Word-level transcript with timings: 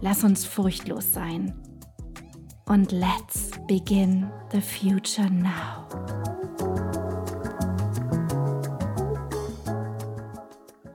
Lass 0.00 0.24
uns 0.24 0.44
furchtlos 0.44 1.12
sein. 1.12 1.54
Und 2.66 2.92
let's 2.92 3.50
begin 3.66 4.30
the 4.52 4.60
future 4.60 5.30
now. 5.30 5.86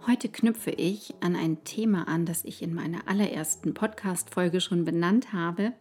Heute 0.05 0.29
knüpfe 0.29 0.71
ich 0.71 1.15
an 1.21 1.35
ein 1.35 1.63
Thema 1.63 2.07
an, 2.07 2.25
das 2.25 2.45
ich 2.45 2.61
in 2.61 2.73
meiner 2.75 3.07
allerersten 3.07 3.73
Podcast-Folge 3.73 4.61
schon 4.61 4.85
benannt 4.85 5.33
habe. 5.33 5.73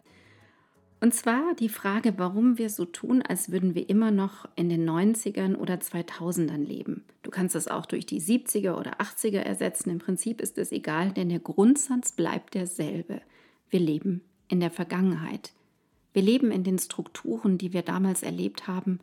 Und 1.01 1.15
zwar 1.15 1.55
die 1.55 1.67
Frage, 1.67 2.13
warum 2.17 2.59
wir 2.59 2.69
so 2.69 2.85
tun, 2.85 3.23
als 3.23 3.51
würden 3.51 3.73
wir 3.73 3.89
immer 3.89 4.11
noch 4.11 4.47
in 4.55 4.69
den 4.69 4.87
90ern 4.87 5.55
oder 5.55 5.73
2000ern 5.75 6.63
leben. 6.63 7.03
Du 7.23 7.31
kannst 7.31 7.55
das 7.55 7.67
auch 7.67 7.87
durch 7.87 8.05
die 8.05 8.21
70er 8.21 8.75
oder 8.75 9.01
80er 9.01 9.39
ersetzen. 9.39 9.89
Im 9.89 9.97
Prinzip 9.97 10.39
ist 10.39 10.59
es 10.59 10.71
egal, 10.71 11.11
denn 11.11 11.29
der 11.29 11.39
Grundsatz 11.39 12.11
bleibt 12.11 12.53
derselbe. 12.53 13.19
Wir 13.71 13.79
leben 13.79 14.21
in 14.47 14.59
der 14.59 14.69
Vergangenheit. 14.69 15.53
Wir 16.13 16.21
leben 16.21 16.51
in 16.51 16.63
den 16.63 16.77
Strukturen, 16.77 17.57
die 17.57 17.73
wir 17.73 17.81
damals 17.81 18.21
erlebt 18.21 18.67
haben 18.67 18.99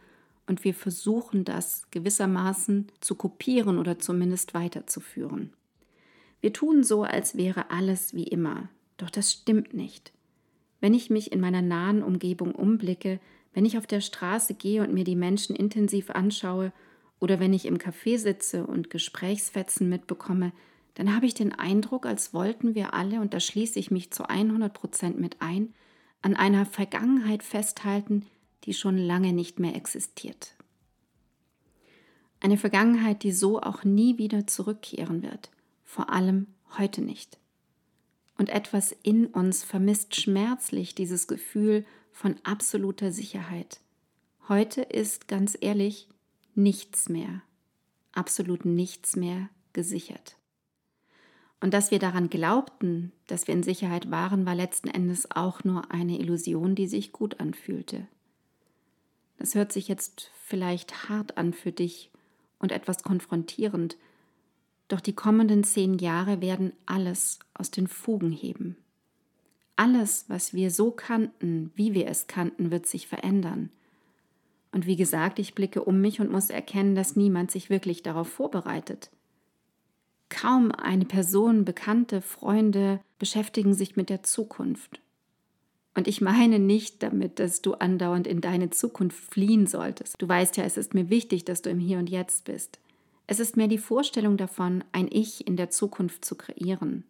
und 0.46 0.62
wir 0.62 0.74
versuchen 0.74 1.44
das 1.44 1.90
gewissermaßen 1.90 2.92
zu 3.00 3.16
kopieren 3.16 3.76
oder 3.76 3.98
zumindest 3.98 4.54
weiterzuführen. 4.54 5.52
Wir 6.40 6.52
tun 6.52 6.84
so, 6.84 7.02
als 7.02 7.36
wäre 7.36 7.70
alles 7.70 8.14
wie 8.14 8.24
immer, 8.24 8.68
doch 8.98 9.10
das 9.10 9.32
stimmt 9.32 9.74
nicht. 9.74 10.12
Wenn 10.80 10.94
ich 10.94 11.10
mich 11.10 11.32
in 11.32 11.40
meiner 11.40 11.62
nahen 11.62 12.02
Umgebung 12.02 12.54
umblicke, 12.54 13.20
wenn 13.52 13.64
ich 13.64 13.78
auf 13.78 13.86
der 13.86 14.00
Straße 14.00 14.54
gehe 14.54 14.82
und 14.82 14.92
mir 14.92 15.04
die 15.04 15.16
Menschen 15.16 15.56
intensiv 15.56 16.10
anschaue 16.10 16.72
oder 17.18 17.40
wenn 17.40 17.52
ich 17.52 17.66
im 17.66 17.78
Café 17.78 18.18
sitze 18.18 18.66
und 18.66 18.90
Gesprächsfetzen 18.90 19.88
mitbekomme, 19.88 20.52
dann 20.94 21.14
habe 21.14 21.26
ich 21.26 21.34
den 21.34 21.52
Eindruck, 21.52 22.06
als 22.06 22.34
wollten 22.34 22.74
wir 22.74 22.94
alle, 22.94 23.20
und 23.20 23.34
da 23.34 23.40
schließe 23.40 23.78
ich 23.78 23.90
mich 23.90 24.10
zu 24.10 24.28
100 24.28 24.72
Prozent 24.72 25.18
mit 25.18 25.36
ein, 25.40 25.74
an 26.22 26.34
einer 26.34 26.66
Vergangenheit 26.66 27.42
festhalten, 27.42 28.26
die 28.64 28.74
schon 28.74 28.98
lange 28.98 29.32
nicht 29.32 29.60
mehr 29.60 29.76
existiert. 29.76 30.54
Eine 32.40 32.56
Vergangenheit, 32.56 33.22
die 33.22 33.32
so 33.32 33.60
auch 33.60 33.84
nie 33.84 34.18
wieder 34.18 34.46
zurückkehren 34.46 35.22
wird, 35.22 35.50
vor 35.84 36.10
allem 36.10 36.46
heute 36.76 37.00
nicht 37.00 37.38
und 38.38 38.48
etwas 38.48 38.96
in 39.02 39.26
uns 39.26 39.64
vermisst 39.64 40.16
schmerzlich 40.16 40.94
dieses 40.94 41.26
Gefühl 41.26 41.84
von 42.12 42.36
absoluter 42.44 43.12
Sicherheit. 43.12 43.80
Heute 44.48 44.80
ist 44.80 45.28
ganz 45.28 45.58
ehrlich 45.60 46.08
nichts 46.54 47.08
mehr, 47.08 47.42
absolut 48.12 48.64
nichts 48.64 49.16
mehr 49.16 49.50
gesichert. 49.74 50.36
Und 51.60 51.74
dass 51.74 51.90
wir 51.90 51.98
daran 51.98 52.30
glaubten, 52.30 53.12
dass 53.26 53.48
wir 53.48 53.54
in 53.54 53.64
Sicherheit 53.64 54.10
waren, 54.10 54.46
war 54.46 54.54
letzten 54.54 54.88
Endes 54.88 55.30
auch 55.32 55.64
nur 55.64 55.90
eine 55.90 56.18
Illusion, 56.18 56.76
die 56.76 56.86
sich 56.86 57.12
gut 57.12 57.40
anfühlte. 57.40 58.06
Das 59.38 59.54
hört 59.54 59.72
sich 59.72 59.88
jetzt 59.88 60.30
vielleicht 60.44 61.08
hart 61.08 61.36
an 61.36 61.52
für 61.52 61.72
dich 61.72 62.10
und 62.60 62.70
etwas 62.70 63.02
konfrontierend, 63.02 63.96
doch 64.88 65.00
die 65.00 65.14
kommenden 65.14 65.64
zehn 65.64 65.98
Jahre 65.98 66.40
werden 66.40 66.72
alles 66.86 67.38
aus 67.54 67.70
den 67.70 67.86
Fugen 67.86 68.32
heben. 68.32 68.76
Alles, 69.76 70.24
was 70.28 70.54
wir 70.54 70.70
so 70.70 70.90
kannten, 70.90 71.70
wie 71.76 71.94
wir 71.94 72.08
es 72.08 72.26
kannten, 72.26 72.70
wird 72.70 72.86
sich 72.86 73.06
verändern. 73.06 73.70
Und 74.72 74.86
wie 74.86 74.96
gesagt, 74.96 75.38
ich 75.38 75.54
blicke 75.54 75.84
um 75.84 76.00
mich 76.00 76.20
und 76.20 76.32
muss 76.32 76.50
erkennen, 76.50 76.94
dass 76.94 77.16
niemand 77.16 77.50
sich 77.50 77.70
wirklich 77.70 78.02
darauf 78.02 78.28
vorbereitet. 78.28 79.10
Kaum 80.30 80.72
eine 80.72 81.04
Person, 81.04 81.64
Bekannte, 81.64 82.20
Freunde 82.20 83.00
beschäftigen 83.18 83.72
sich 83.72 83.96
mit 83.96 84.10
der 84.10 84.22
Zukunft. 84.22 85.00
Und 85.94 86.06
ich 86.06 86.20
meine 86.20 86.58
nicht 86.58 87.02
damit, 87.02 87.38
dass 87.38 87.62
du 87.62 87.74
andauernd 87.74 88.26
in 88.26 88.40
deine 88.40 88.70
Zukunft 88.70 89.18
fliehen 89.18 89.66
solltest. 89.66 90.14
Du 90.18 90.28
weißt 90.28 90.56
ja, 90.56 90.64
es 90.64 90.76
ist 90.76 90.94
mir 90.94 91.08
wichtig, 91.08 91.44
dass 91.44 91.62
du 91.62 91.70
im 91.70 91.78
Hier 91.78 91.98
und 91.98 92.10
Jetzt 92.10 92.44
bist. 92.44 92.78
Es 93.30 93.40
ist 93.40 93.58
mehr 93.58 93.68
die 93.68 93.76
Vorstellung 93.76 94.38
davon, 94.38 94.82
ein 94.90 95.06
Ich 95.12 95.46
in 95.46 95.58
der 95.58 95.68
Zukunft 95.68 96.24
zu 96.24 96.34
kreieren. 96.34 97.04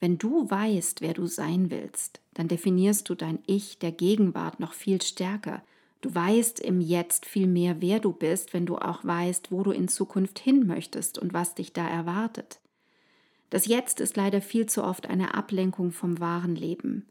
Wenn 0.00 0.18
du 0.18 0.50
weißt, 0.50 1.00
wer 1.00 1.14
du 1.14 1.26
sein 1.26 1.70
willst, 1.70 2.20
dann 2.34 2.48
definierst 2.48 3.08
du 3.08 3.14
dein 3.14 3.38
Ich 3.46 3.78
der 3.78 3.92
Gegenwart 3.92 4.58
noch 4.58 4.72
viel 4.72 5.00
stärker. 5.00 5.62
Du 6.00 6.12
weißt 6.12 6.58
im 6.58 6.80
Jetzt 6.80 7.24
viel 7.24 7.46
mehr, 7.46 7.80
wer 7.80 8.00
du 8.00 8.12
bist, 8.12 8.52
wenn 8.52 8.66
du 8.66 8.78
auch 8.78 9.04
weißt, 9.04 9.52
wo 9.52 9.62
du 9.62 9.70
in 9.70 9.86
Zukunft 9.86 10.40
hin 10.40 10.66
möchtest 10.66 11.18
und 11.18 11.32
was 11.32 11.54
dich 11.54 11.72
da 11.72 11.86
erwartet. 11.86 12.58
Das 13.48 13.66
Jetzt 13.66 14.00
ist 14.00 14.16
leider 14.16 14.40
viel 14.40 14.66
zu 14.66 14.82
oft 14.82 15.08
eine 15.08 15.34
Ablenkung 15.34 15.92
vom 15.92 16.18
wahren 16.18 16.56
Leben. 16.56 17.06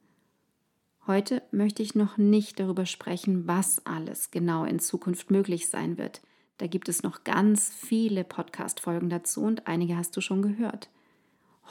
Heute 1.08 1.42
möchte 1.52 1.82
ich 1.82 1.96
noch 1.96 2.18
nicht 2.18 2.60
darüber 2.60 2.86
sprechen, 2.86 3.48
was 3.48 3.86
alles 3.86 4.32
genau 4.32 4.66
in 4.66 4.80
Zukunft 4.80 5.32
möglich 5.32 5.70
sein 5.70 5.98
wird. 5.98 6.20
Da 6.58 6.68
gibt 6.68 6.90
es 6.90 7.04
noch 7.04 7.24
ganz 7.24 7.70
viele 7.70 8.24
Podcast-Folgen 8.24 9.10
dazu 9.10 9.42
und 9.42 9.68
einige 9.68 9.96
hast 9.96 10.16
du 10.18 10.22
schon 10.22 10.42
gehört. 10.42 10.90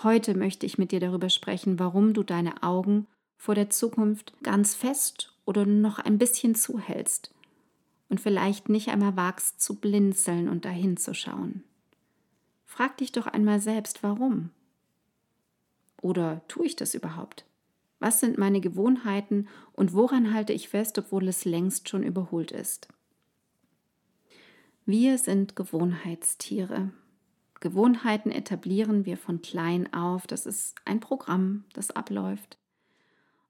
Heute 0.02 0.36
möchte 0.36 0.66
ich 0.66 0.78
mit 0.78 0.92
dir 0.92 1.00
darüber 1.00 1.28
sprechen, 1.28 1.78
warum 1.78 2.12
du 2.14 2.22
deine 2.22 2.62
Augen 2.62 3.06
vor 3.36 3.54
der 3.54 3.70
Zukunft 3.70 4.32
ganz 4.42 4.74
fest 4.74 5.34
oder 5.44 5.66
noch 5.66 5.98
ein 5.98 6.18
bisschen 6.18 6.54
zuhältst 6.54 7.32
und 8.08 8.20
vielleicht 8.20 8.68
nicht 8.68 8.88
einmal 8.88 9.16
wagst 9.16 9.60
zu 9.60 9.74
blinzeln 9.76 10.48
und 10.48 10.64
dahin 10.64 10.96
zu 10.96 11.14
schauen. 11.14 11.64
Frag 12.64 12.98
dich 12.98 13.10
doch 13.10 13.26
einmal 13.26 13.60
selbst, 13.60 14.02
warum? 14.02 14.50
Oder 16.00 16.42
tue 16.46 16.66
ich 16.66 16.76
das 16.76 16.94
überhaupt? 16.94 17.44
Was 17.98 18.20
sind 18.20 18.38
meine 18.38 18.60
Gewohnheiten 18.60 19.48
und 19.72 19.94
woran 19.94 20.34
halte 20.34 20.52
ich 20.52 20.68
fest, 20.68 20.98
obwohl 20.98 21.26
es 21.26 21.44
längst 21.44 21.88
schon 21.88 22.02
überholt 22.02 22.52
ist? 22.52 22.88
Wir 24.88 25.18
sind 25.18 25.56
Gewohnheitstiere. 25.56 26.92
Gewohnheiten 27.58 28.30
etablieren 28.30 29.04
wir 29.04 29.16
von 29.16 29.42
klein 29.42 29.92
auf. 29.92 30.28
Das 30.28 30.46
ist 30.46 30.76
ein 30.84 31.00
Programm, 31.00 31.64
das 31.72 31.90
abläuft. 31.90 32.56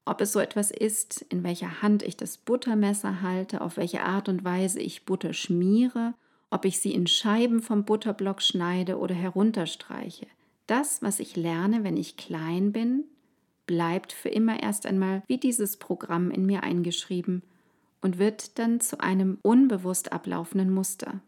Ob 0.06 0.22
es 0.22 0.32
so 0.32 0.40
etwas 0.40 0.70
ist, 0.70 1.20
in 1.28 1.44
welcher 1.44 1.82
Hand 1.82 2.02
ich 2.02 2.16
das 2.16 2.38
Buttermesser 2.38 3.20
halte, 3.20 3.60
auf 3.60 3.76
welche 3.76 4.02
Art 4.02 4.30
und 4.30 4.44
Weise 4.44 4.80
ich 4.80 5.04
Butter 5.04 5.34
schmiere, 5.34 6.14
ob 6.48 6.64
ich 6.64 6.80
sie 6.80 6.94
in 6.94 7.06
Scheiben 7.06 7.60
vom 7.60 7.84
Butterblock 7.84 8.40
schneide 8.40 8.98
oder 8.98 9.14
herunterstreiche. 9.14 10.28
Das, 10.66 11.02
was 11.02 11.20
ich 11.20 11.36
lerne, 11.36 11.84
wenn 11.84 11.98
ich 11.98 12.16
klein 12.16 12.72
bin, 12.72 13.04
bleibt 13.66 14.14
für 14.14 14.30
immer 14.30 14.62
erst 14.62 14.86
einmal 14.86 15.22
wie 15.26 15.36
dieses 15.36 15.76
Programm 15.76 16.30
in 16.30 16.46
mir 16.46 16.62
eingeschrieben 16.62 17.42
und 18.00 18.18
wird 18.18 18.58
dann 18.58 18.80
zu 18.80 19.00
einem 19.00 19.38
unbewusst 19.42 20.12
ablaufenden 20.12 20.72
Muster. 20.72 21.20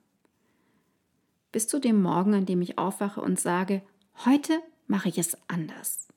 Bis 1.53 1.67
zu 1.67 1.81
dem 1.81 2.03
Morgen, 2.03 2.35
an 2.35 2.47
dem 2.47 2.61
ich 2.63 2.79
aufwache 2.79 3.21
und 3.21 3.41
sage, 3.41 3.83
heute 4.25 4.61
mache 4.87 5.09
ich 5.09 5.19
es 5.19 5.37
anders. 5.49 6.09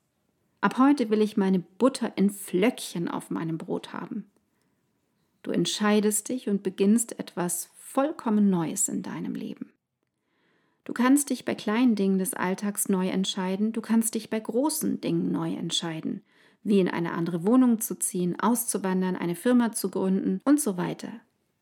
Ab 0.60 0.78
heute 0.78 1.10
will 1.10 1.22
ich 1.22 1.38
meine 1.38 1.60
Butter 1.60 2.18
in 2.18 2.30
Flöckchen 2.30 3.08
auf 3.08 3.30
meinem 3.30 3.58
Brot 3.58 3.94
haben. 3.94 4.30
Du 5.44 5.52
entscheidest 5.52 6.30
dich 6.30 6.50
und 6.50 6.62
beginnst 6.62 7.18
etwas 7.20 7.70
vollkommen 7.76 8.50
Neues 8.50 8.88
in 8.88 9.02
deinem 9.02 9.34
Leben. 9.34 9.72
Du 10.84 10.94
kannst 10.94 11.30
dich 11.30 11.46
bei 11.46 11.56
kleinen 11.56 11.96
Dingen 11.96 12.20
des 12.20 12.34
Alltags 12.34 12.90
neu 12.90 13.08
entscheiden, 13.08 13.72
du 13.72 13.82
kannst 13.82 14.16
dich 14.16 14.30
bei 14.30 14.40
großen 14.40 15.02
Dingen 15.02 15.32
neu 15.32 15.54
entscheiden. 15.54 16.24
Wie 16.64 16.80
in 16.80 16.88
eine 16.88 17.14
andere 17.14 17.46
Wohnung 17.46 17.80
zu 17.80 17.98
ziehen, 17.98 18.40
auszuwandern, 18.40 19.16
eine 19.16 19.36
Firma 19.36 19.72
zu 19.72 19.90
gründen 19.90 20.42
und 20.46 20.60
so 20.60 20.78
weiter. 20.78 21.12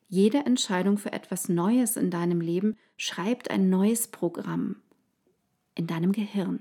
Jede 0.08 0.40
Entscheidung 0.40 0.98
für 0.98 1.14
etwas 1.14 1.50
Neues 1.50 1.96
in 1.96 2.10
deinem 2.10 2.42
Leben 2.42 2.78
schreibt 2.98 3.52
ein 3.52 3.70
neues 3.70 4.08
Programm 4.08 4.78
in 5.76 5.88
deinem 5.88 6.12
Gehirn. 6.12 6.60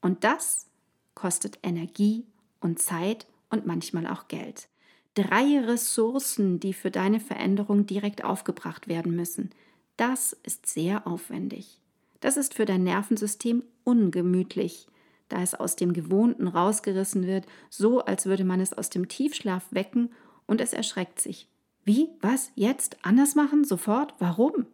Und 0.00 0.24
das 0.24 0.66
kostet 1.14 1.58
Energie 1.62 2.26
und 2.60 2.80
Zeit 2.80 3.26
und 3.48 3.66
manchmal 3.66 4.06
auch 4.06 4.28
Geld. 4.28 4.68
Drei 5.14 5.60
Ressourcen, 5.60 6.58
die 6.58 6.72
für 6.72 6.90
deine 6.90 7.20
Veränderung 7.20 7.86
direkt 7.86 8.24
aufgebracht 8.24 8.88
werden 8.88 9.14
müssen. 9.14 9.50
Das 9.96 10.32
ist 10.42 10.66
sehr 10.66 11.06
aufwendig. 11.06 11.80
Das 12.18 12.36
ist 12.36 12.54
für 12.54 12.64
dein 12.64 12.82
Nervensystem 12.82 13.62
ungemütlich, 13.84 14.88
da 15.34 15.42
es 15.42 15.54
aus 15.54 15.74
dem 15.74 15.92
Gewohnten 15.92 16.46
rausgerissen 16.46 17.26
wird, 17.26 17.46
so 17.68 18.04
als 18.04 18.24
würde 18.24 18.44
man 18.44 18.60
es 18.60 18.72
aus 18.72 18.88
dem 18.88 19.08
Tiefschlaf 19.08 19.66
wecken 19.72 20.12
und 20.46 20.60
es 20.60 20.72
erschreckt 20.72 21.20
sich. 21.20 21.48
Wie? 21.84 22.08
Was? 22.20 22.52
Jetzt? 22.54 22.98
Anders 23.02 23.34
machen? 23.34 23.64
Sofort? 23.64 24.14
Warum? 24.20 24.66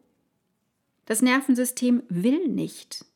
Das 1.06 1.22
Nervensystem 1.22 2.02
will 2.10 2.46
nicht. 2.48 3.06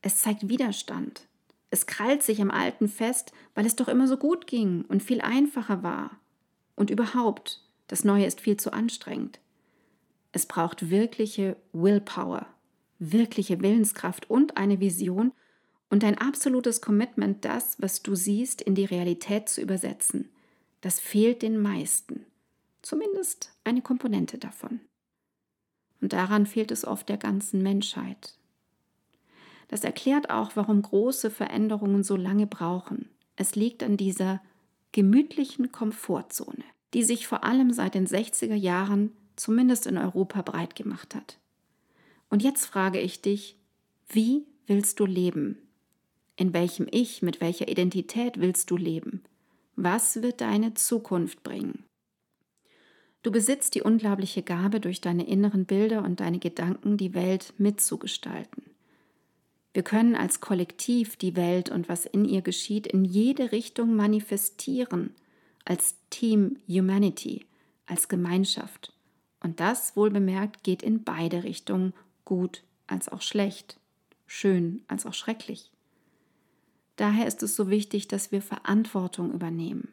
Es 0.00 0.22
zeigt 0.22 0.48
Widerstand. 0.48 1.26
Es 1.68 1.84
krallt 1.84 2.22
sich 2.22 2.40
am 2.40 2.50
Alten 2.50 2.88
fest, 2.88 3.32
weil 3.54 3.66
es 3.66 3.76
doch 3.76 3.88
immer 3.88 4.08
so 4.08 4.16
gut 4.16 4.46
ging 4.46 4.86
und 4.88 5.02
viel 5.02 5.20
einfacher 5.20 5.82
war. 5.82 6.18
Und 6.76 6.88
überhaupt, 6.88 7.62
das 7.88 8.04
Neue 8.04 8.24
ist 8.24 8.40
viel 8.40 8.56
zu 8.56 8.72
anstrengend. 8.72 9.38
Es 10.32 10.46
braucht 10.46 10.88
wirkliche 10.88 11.58
Willpower, 11.74 12.46
wirkliche 12.98 13.60
Willenskraft 13.60 14.30
und 14.30 14.56
eine 14.56 14.80
Vision 14.80 15.32
und 15.90 16.04
ein 16.04 16.18
absolutes 16.18 16.80
Commitment, 16.80 17.44
das, 17.44 17.80
was 17.80 18.02
du 18.02 18.14
siehst, 18.14 18.60
in 18.60 18.74
die 18.74 18.84
Realität 18.84 19.48
zu 19.48 19.60
übersetzen. 19.60 20.28
Das 20.80 21.00
fehlt 21.00 21.42
den 21.42 21.60
meisten. 21.60 22.26
Zumindest 22.82 23.52
eine 23.64 23.82
Komponente 23.82 24.38
davon. 24.38 24.80
Und 26.00 26.12
daran 26.12 26.46
fehlt 26.46 26.70
es 26.70 26.84
oft 26.84 27.08
der 27.08 27.16
ganzen 27.16 27.62
Menschheit. 27.62 28.34
Das 29.68 29.84
erklärt 29.84 30.30
auch, 30.30 30.52
warum 30.54 30.80
große 30.80 31.30
Veränderungen 31.30 32.02
so 32.02 32.16
lange 32.16 32.46
brauchen. 32.46 33.08
Es 33.36 33.54
liegt 33.54 33.82
an 33.82 33.96
dieser 33.96 34.40
gemütlichen 34.92 35.72
Komfortzone, 35.72 36.64
die 36.94 37.02
sich 37.02 37.26
vor 37.26 37.44
allem 37.44 37.72
seit 37.72 37.94
den 37.94 38.06
60er 38.06 38.54
Jahren 38.54 39.12
zumindest 39.36 39.86
in 39.86 39.98
Europa 39.98 40.42
breit 40.42 40.74
gemacht 40.74 41.14
hat. 41.14 41.38
Und 42.30 42.42
jetzt 42.42 42.66
frage 42.66 43.00
ich 43.00 43.20
dich, 43.20 43.56
wie 44.08 44.46
willst 44.66 45.00
du 45.00 45.06
leben? 45.06 45.58
In 46.38 46.54
welchem 46.54 46.86
Ich, 46.92 47.20
mit 47.20 47.40
welcher 47.40 47.66
Identität 47.66 48.38
willst 48.38 48.70
du 48.70 48.76
leben? 48.76 49.24
Was 49.74 50.22
wird 50.22 50.40
deine 50.40 50.72
Zukunft 50.74 51.42
bringen? 51.42 51.82
Du 53.24 53.32
besitzt 53.32 53.74
die 53.74 53.82
unglaubliche 53.82 54.44
Gabe, 54.44 54.78
durch 54.78 55.00
deine 55.00 55.26
inneren 55.26 55.66
Bilder 55.66 56.04
und 56.04 56.20
deine 56.20 56.38
Gedanken 56.38 56.96
die 56.96 57.12
Welt 57.12 57.54
mitzugestalten. 57.58 58.62
Wir 59.74 59.82
können 59.82 60.14
als 60.14 60.40
Kollektiv 60.40 61.16
die 61.16 61.34
Welt 61.34 61.70
und 61.70 61.88
was 61.88 62.06
in 62.06 62.24
ihr 62.24 62.42
geschieht 62.42 62.86
in 62.86 63.04
jede 63.04 63.50
Richtung 63.50 63.96
manifestieren, 63.96 65.16
als 65.64 65.96
Team 66.08 66.58
Humanity, 66.68 67.46
als 67.86 68.06
Gemeinschaft. 68.06 68.92
Und 69.40 69.58
das, 69.58 69.96
wohlbemerkt, 69.96 70.62
geht 70.62 70.84
in 70.84 71.02
beide 71.02 71.42
Richtungen, 71.42 71.94
gut 72.24 72.62
als 72.86 73.08
auch 73.08 73.22
schlecht, 73.22 73.80
schön 74.28 74.84
als 74.86 75.04
auch 75.04 75.14
schrecklich. 75.14 75.72
Daher 76.98 77.26
ist 77.26 77.42
es 77.44 77.54
so 77.54 77.70
wichtig, 77.70 78.08
dass 78.08 78.32
wir 78.32 78.42
Verantwortung 78.42 79.32
übernehmen. 79.32 79.88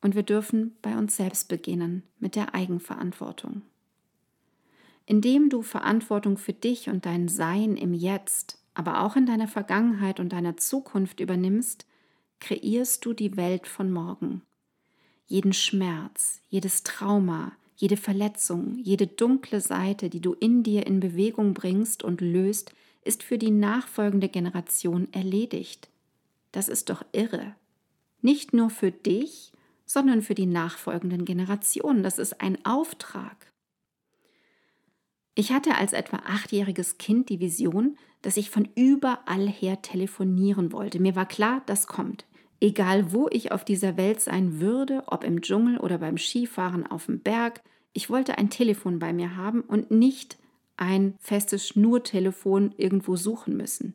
Und 0.00 0.14
wir 0.14 0.22
dürfen 0.22 0.74
bei 0.80 0.96
uns 0.96 1.14
selbst 1.14 1.48
beginnen 1.48 2.02
mit 2.18 2.36
der 2.36 2.54
Eigenverantwortung. 2.54 3.62
Indem 5.04 5.50
du 5.50 5.62
Verantwortung 5.62 6.38
für 6.38 6.54
dich 6.54 6.88
und 6.88 7.06
dein 7.06 7.28
Sein 7.28 7.76
im 7.76 7.92
Jetzt 7.94 8.58
aber 8.72 9.02
auch 9.02 9.16
in 9.16 9.24
deiner 9.24 9.48
Vergangenheit 9.48 10.20
und 10.20 10.32
deiner 10.32 10.56
Zukunft 10.58 11.20
übernimmst, 11.20 11.86
kreierst 12.40 13.04
du 13.06 13.14
die 13.14 13.36
Welt 13.36 13.66
von 13.66 13.90
morgen. 13.90 14.42
Jeden 15.26 15.54
Schmerz, 15.54 16.40
jedes 16.50 16.82
Trauma, 16.82 17.52
jede 17.74 17.96
Verletzung, 17.96 18.78
jede 18.78 19.06
dunkle 19.06 19.62
Seite, 19.62 20.10
die 20.10 20.20
du 20.20 20.34
in 20.34 20.62
dir 20.62 20.86
in 20.86 21.00
Bewegung 21.00 21.54
bringst 21.54 22.02
und 22.02 22.20
löst, 22.20 22.74
ist 23.02 23.22
für 23.22 23.38
die 23.38 23.50
nachfolgende 23.50 24.28
Generation 24.28 25.08
erledigt. 25.12 25.88
Das 26.56 26.70
ist 26.70 26.88
doch 26.88 27.04
irre. 27.12 27.54
Nicht 28.22 28.54
nur 28.54 28.70
für 28.70 28.90
dich, 28.90 29.52
sondern 29.84 30.22
für 30.22 30.34
die 30.34 30.46
nachfolgenden 30.46 31.26
Generationen. 31.26 32.02
Das 32.02 32.18
ist 32.18 32.40
ein 32.40 32.64
Auftrag. 32.64 33.52
Ich 35.34 35.52
hatte 35.52 35.74
als 35.74 35.92
etwa 35.92 36.22
achtjähriges 36.24 36.96
Kind 36.96 37.28
die 37.28 37.40
Vision, 37.40 37.98
dass 38.22 38.38
ich 38.38 38.48
von 38.48 38.70
überall 38.74 39.46
her 39.46 39.82
telefonieren 39.82 40.72
wollte. 40.72 40.98
Mir 40.98 41.14
war 41.14 41.26
klar, 41.26 41.60
das 41.66 41.88
kommt. 41.88 42.24
Egal 42.58 43.12
wo 43.12 43.28
ich 43.30 43.52
auf 43.52 43.62
dieser 43.62 43.98
Welt 43.98 44.22
sein 44.22 44.58
würde, 44.58 45.02
ob 45.08 45.24
im 45.24 45.42
Dschungel 45.42 45.76
oder 45.76 45.98
beim 45.98 46.16
Skifahren 46.16 46.86
auf 46.86 47.04
dem 47.04 47.20
Berg, 47.20 47.60
ich 47.92 48.08
wollte 48.08 48.38
ein 48.38 48.48
Telefon 48.48 48.98
bei 48.98 49.12
mir 49.12 49.36
haben 49.36 49.60
und 49.60 49.90
nicht 49.90 50.38
ein 50.78 51.16
festes 51.18 51.68
Schnurtelefon 51.68 52.72
irgendwo 52.78 53.14
suchen 53.16 53.58
müssen. 53.58 53.92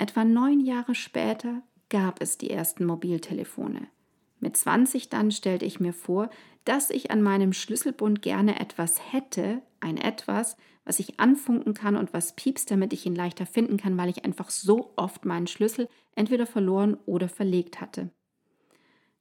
Etwa 0.00 0.24
neun 0.24 0.60
Jahre 0.60 0.94
später 0.94 1.60
gab 1.90 2.22
es 2.22 2.38
die 2.38 2.48
ersten 2.48 2.86
Mobiltelefone. 2.86 3.86
Mit 4.38 4.56
20 4.56 5.10
dann 5.10 5.30
stellte 5.30 5.66
ich 5.66 5.78
mir 5.78 5.92
vor, 5.92 6.30
dass 6.64 6.88
ich 6.88 7.10
an 7.10 7.20
meinem 7.20 7.52
Schlüsselbund 7.52 8.22
gerne 8.22 8.58
etwas 8.60 9.12
hätte, 9.12 9.60
ein 9.78 9.98
etwas, 9.98 10.56
was 10.86 11.00
ich 11.00 11.20
anfunken 11.20 11.74
kann 11.74 11.96
und 11.96 12.14
was 12.14 12.34
piepst, 12.34 12.70
damit 12.70 12.94
ich 12.94 13.04
ihn 13.04 13.14
leichter 13.14 13.44
finden 13.44 13.76
kann, 13.76 13.98
weil 13.98 14.08
ich 14.08 14.24
einfach 14.24 14.48
so 14.48 14.94
oft 14.96 15.26
meinen 15.26 15.46
Schlüssel 15.46 15.86
entweder 16.16 16.46
verloren 16.46 16.96
oder 17.04 17.28
verlegt 17.28 17.82
hatte. 17.82 18.08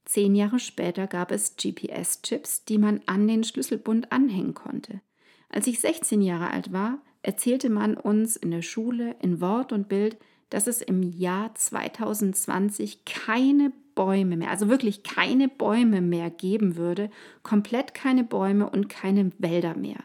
Zehn 0.06 0.34
Jahre 0.34 0.60
später 0.60 1.08
gab 1.08 1.34
es 1.34 1.58
GPS-Chips, 1.58 2.64
die 2.64 2.78
man 2.78 3.02
an 3.06 3.28
den 3.28 3.44
Schlüsselbund 3.44 4.14
anhängen 4.14 4.54
konnte. 4.54 5.02
Als 5.50 5.68
ich 5.68 5.82
16 5.82 6.22
Jahre 6.22 6.52
alt 6.52 6.72
war, 6.72 7.02
erzählte 7.22 7.70
man 7.70 7.98
uns 7.98 8.38
in 8.38 8.52
der 8.52 8.62
Schule 8.62 9.18
in 9.20 9.42
Wort 9.42 9.74
und 9.74 9.90
Bild, 9.90 10.18
dass 10.50 10.68
es 10.68 10.82
im 10.82 11.04
Jahr 11.04 11.54
2020 11.54 13.06
keine 13.06 13.72
Bäume 13.96 14.38
mehr, 14.38 14.50
also 14.50 14.70
wirklich 14.70 15.04
keine 15.04 15.48
Bäume 15.48 16.02
mehr 16.02 16.30
geben 16.30 16.76
würde, 16.76 17.10
komplett 17.44 17.94
keine 17.94 18.24
Bäume 18.24 18.70
und 18.70 18.90
keine 18.90 19.32
Wälder 19.38 19.76
mehr. 19.76 20.04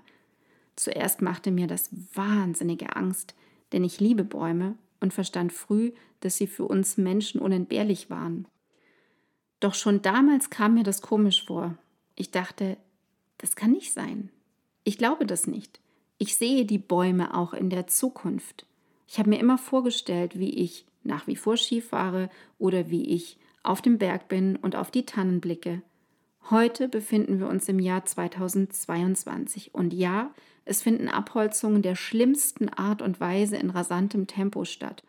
Zuerst 0.76 1.22
machte 1.22 1.50
mir 1.50 1.66
das 1.66 1.90
wahnsinnige 2.14 2.96
Angst, 2.96 3.34
denn 3.72 3.84
ich 3.84 4.00
liebe 4.00 4.24
Bäume 4.24 4.76
und 5.00 5.14
verstand 5.14 5.52
früh, 5.52 5.92
dass 6.20 6.36
sie 6.36 6.46
für 6.46 6.64
uns 6.64 6.96
Menschen 6.96 7.40
unentbehrlich 7.40 8.10
waren. 8.10 8.48
Doch 9.60 9.74
schon 9.74 10.02
damals 10.02 10.50
kam 10.50 10.74
mir 10.74 10.82
das 10.82 11.00
komisch 11.00 11.46
vor. 11.46 11.76
Ich 12.16 12.30
dachte, 12.30 12.76
das 13.38 13.56
kann 13.56 13.72
nicht 13.72 13.92
sein. 13.92 14.30
Ich 14.84 14.98
glaube 14.98 15.26
das 15.26 15.46
nicht. 15.46 15.80
Ich 16.18 16.36
sehe 16.36 16.64
die 16.64 16.78
Bäume 16.78 17.34
auch 17.34 17.54
in 17.54 17.70
der 17.70 17.86
Zukunft. 17.86 18.66
Ich 19.06 19.18
habe 19.18 19.30
mir 19.30 19.38
immer 19.38 19.58
vorgestellt, 19.58 20.38
wie 20.38 20.54
ich 20.54 20.86
nach 21.02 21.26
wie 21.26 21.36
vor 21.36 21.56
Ski 21.56 21.80
fahre 21.80 22.30
oder 22.58 22.90
wie 22.90 23.04
ich 23.14 23.38
auf 23.62 23.82
dem 23.82 23.98
Berg 23.98 24.28
bin 24.28 24.56
und 24.56 24.76
auf 24.76 24.90
die 24.90 25.06
Tannen 25.06 25.40
blicke. 25.40 25.82
Heute 26.50 26.88
befinden 26.88 27.40
wir 27.40 27.48
uns 27.48 27.68
im 27.68 27.78
Jahr 27.78 28.04
2022 28.04 29.74
und 29.74 29.94
ja, 29.94 30.30
es 30.66 30.82
finden 30.82 31.08
Abholzungen 31.08 31.82
der 31.82 31.94
schlimmsten 31.94 32.68
Art 32.68 33.02
und 33.02 33.20
Weise 33.20 33.56
in 33.56 33.70
rasantem 33.70 34.26
Tempo 34.26 34.64
statt. 34.64 35.02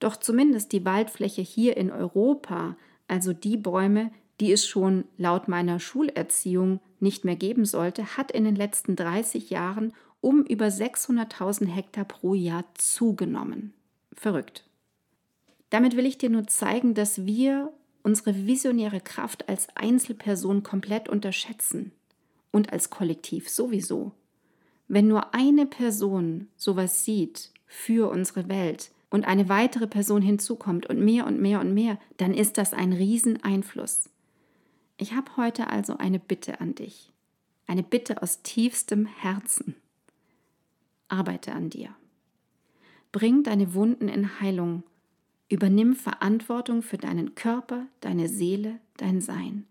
Doch 0.00 0.16
zumindest 0.16 0.72
die 0.72 0.84
Waldfläche 0.84 1.42
hier 1.42 1.76
in 1.76 1.90
Europa, 1.92 2.76
also 3.06 3.32
die 3.32 3.56
Bäume, 3.56 4.10
die 4.40 4.52
es 4.52 4.66
schon 4.66 5.04
laut 5.18 5.46
meiner 5.46 5.78
Schulerziehung 5.78 6.80
nicht 6.98 7.24
mehr 7.24 7.36
geben 7.36 7.66
sollte, 7.66 8.16
hat 8.16 8.32
in 8.32 8.44
den 8.44 8.56
letzten 8.56 8.96
30 8.96 9.50
Jahren 9.50 9.92
um 10.20 10.44
über 10.44 10.66
600.000 10.66 11.66
Hektar 11.68 12.04
pro 12.04 12.34
Jahr 12.34 12.64
zugenommen. 12.74 13.72
Verrückt. 14.12 14.64
Damit 15.70 15.96
will 15.96 16.06
ich 16.06 16.18
dir 16.18 16.30
nur 16.30 16.46
zeigen, 16.46 16.94
dass 16.94 17.24
wir 17.24 17.72
unsere 18.02 18.46
visionäre 18.46 19.00
Kraft 19.00 19.48
als 19.48 19.68
Einzelperson 19.76 20.62
komplett 20.62 21.08
unterschätzen 21.08 21.92
und 22.50 22.72
als 22.72 22.90
Kollektiv 22.90 23.48
sowieso. 23.48 24.12
Wenn 24.88 25.06
nur 25.06 25.34
eine 25.34 25.66
Person 25.66 26.48
sowas 26.56 27.04
sieht 27.04 27.50
für 27.66 28.10
unsere 28.10 28.48
Welt 28.48 28.90
und 29.10 29.26
eine 29.26 29.48
weitere 29.48 29.86
Person 29.86 30.22
hinzukommt 30.22 30.86
und 30.86 31.00
mehr 31.00 31.26
und 31.26 31.40
mehr 31.40 31.60
und 31.60 31.74
mehr, 31.74 31.98
dann 32.16 32.34
ist 32.34 32.58
das 32.58 32.72
ein 32.72 32.92
Rieseneinfluss. 32.92 34.10
Ich 34.96 35.14
habe 35.14 35.36
heute 35.36 35.68
also 35.68 35.96
eine 35.96 36.18
Bitte 36.18 36.60
an 36.60 36.74
dich. 36.74 37.12
Eine 37.66 37.82
Bitte 37.84 38.22
aus 38.22 38.42
tiefstem 38.42 39.06
Herzen. 39.06 39.76
Arbeite 41.10 41.52
an 41.52 41.70
dir. 41.70 41.94
Bring 43.12 43.42
deine 43.42 43.74
Wunden 43.74 44.08
in 44.08 44.40
Heilung 44.40 44.84
Übernimm 45.50 45.96
Verantwortung 45.96 46.80
für 46.80 46.96
deinen 46.96 47.34
Körper, 47.34 47.88
deine 48.00 48.28
Seele, 48.28 48.78
dein 48.96 49.20
Sein. 49.20 49.66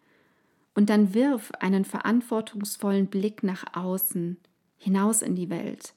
Und 0.75 0.89
dann 0.89 1.13
wirf 1.13 1.51
einen 1.59 1.85
verantwortungsvollen 1.85 3.07
Blick 3.07 3.43
nach 3.43 3.63
außen, 3.73 4.37
hinaus 4.77 5.21
in 5.21 5.35
die 5.35 5.49
Welt. 5.49 5.93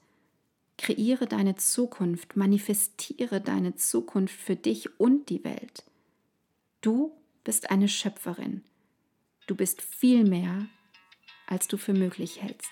Kreiere 0.77 1.27
deine 1.27 1.55
Zukunft, 1.55 2.37
manifestiere 2.37 3.41
deine 3.41 3.75
Zukunft 3.75 4.39
für 4.39 4.55
dich 4.55 4.99
und 5.01 5.29
die 5.29 5.43
Welt. 5.43 5.83
Du 6.79 7.11
bist 7.43 7.69
eine 7.69 7.89
Schöpferin. 7.89 8.63
Du 9.47 9.55
bist 9.55 9.81
viel 9.81 10.23
mehr, 10.23 10.65
als 11.45 11.67
du 11.67 11.75
für 11.75 11.93
möglich 11.93 12.41
hältst. 12.41 12.71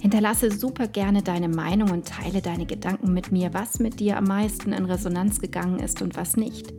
Hinterlasse 0.00 0.50
super 0.50 0.88
gerne 0.88 1.22
deine 1.22 1.48
Meinung 1.48 1.90
und 1.90 2.08
teile 2.08 2.40
deine 2.40 2.64
Gedanken 2.64 3.12
mit 3.12 3.32
mir, 3.32 3.52
was 3.52 3.78
mit 3.80 4.00
dir 4.00 4.16
am 4.16 4.24
meisten 4.24 4.72
in 4.72 4.86
Resonanz 4.86 5.40
gegangen 5.40 5.78
ist 5.78 6.00
und 6.00 6.16
was 6.16 6.36
nicht. 6.36 6.72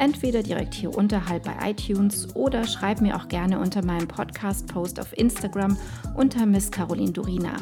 Entweder 0.00 0.42
direkt 0.42 0.74
hier 0.74 0.96
unterhalb 0.96 1.44
bei 1.44 1.70
iTunes 1.70 2.34
oder 2.34 2.64
schreib 2.64 3.00
mir 3.00 3.16
auch 3.16 3.28
gerne 3.28 3.58
unter 3.58 3.84
meinem 3.84 4.08
Podcast-Post 4.08 5.00
auf 5.00 5.16
Instagram 5.16 5.76
unter 6.14 6.46
Miss 6.46 6.70
Caroline 6.70 7.12
Durina. 7.12 7.56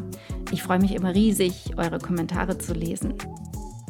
Ich 0.50 0.62
freue 0.62 0.80
mich 0.80 0.94
immer 0.94 1.14
riesig, 1.14 1.72
eure 1.76 1.98
Kommentare 1.98 2.58
zu 2.58 2.72
lesen. 2.72 3.14